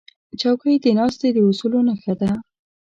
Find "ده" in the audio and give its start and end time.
2.19-2.31